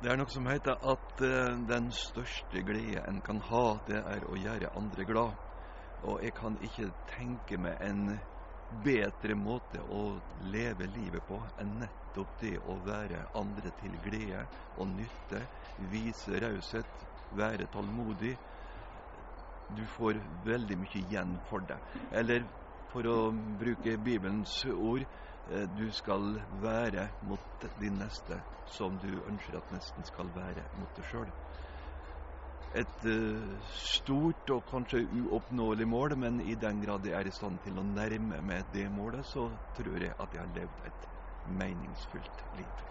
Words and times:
Det 0.00 0.08
er 0.08 0.16
noe 0.16 0.32
som 0.32 0.46
heter 0.48 0.78
at 0.88 1.20
eh, 1.26 1.58
den 1.68 1.90
største 1.92 2.62
glede 2.64 3.02
en 3.04 3.18
kan 3.20 3.36
ha, 3.50 3.64
det 3.84 3.98
er 4.00 4.24
å 4.24 4.36
gjøre 4.40 4.70
andre 4.80 5.04
glad. 5.04 5.34
Og 6.08 6.22
jeg 6.24 6.32
kan 6.38 6.56
ikke 6.64 6.86
tenke 7.10 7.58
meg 7.60 7.76
en 7.84 8.06
bedre 8.70 9.36
måte 9.36 9.82
å 9.84 10.16
leve 10.40 10.88
livet 10.88 11.26
på 11.28 11.42
enn 11.60 11.74
nettopp 11.82 12.32
det 12.40 12.54
å 12.64 12.78
være 12.86 13.26
andre 13.36 13.74
til 13.76 13.98
glede 14.00 14.46
og 14.80 14.88
nytte, 14.94 15.42
vise 15.92 16.40
raushet, 16.46 17.04
være 17.36 17.68
tålmodig. 17.68 18.38
Du 19.68 19.84
får 19.98 20.22
veldig 20.48 20.80
mye 20.80 21.02
igjen 21.04 21.36
for 21.50 21.68
det. 21.68 21.76
Eller 22.08 22.48
for 22.88 23.04
å 23.04 23.18
bruke 23.36 24.00
Bibelens 24.00 24.62
ord 24.72 25.04
du 25.74 25.88
skal 25.92 26.36
være 26.62 27.08
mot 27.26 27.68
din 27.80 27.98
neste 27.98 28.38
som 28.70 28.98
du 29.02 29.10
ønsker 29.26 29.58
at 29.58 29.72
nesten 29.74 30.06
skal 30.06 30.30
være 30.34 30.68
mot 30.78 30.90
deg 30.94 31.06
sjøl. 31.10 31.32
Et 32.78 33.06
uh, 33.10 33.56
stort 33.74 34.52
og 34.54 34.62
kanskje 34.68 35.02
uoppnåelig 35.24 35.88
mål, 35.90 36.14
men 36.22 36.38
i 36.44 36.54
den 36.54 36.78
grad 36.84 37.08
jeg 37.08 37.18
er 37.18 37.26
i 37.26 37.34
stand 37.34 37.58
til 37.64 37.80
å 37.82 37.86
nærme 37.86 38.38
meg 38.46 38.70
det 38.70 38.86
målet, 38.94 39.26
så 39.26 39.48
tror 39.74 39.98
jeg 39.98 40.14
at 40.14 40.36
jeg 40.36 40.44
har 40.44 40.54
levd 40.54 40.86
et 40.86 41.08
meningsfullt 41.50 42.44
liv. 42.54 42.86